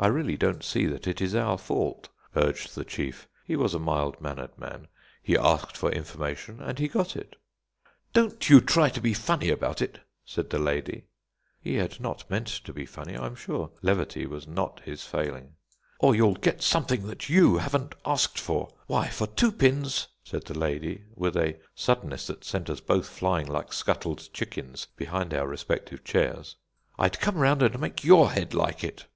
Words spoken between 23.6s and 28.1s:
scuttled chickens behind our respective chairs, "I'd come round and make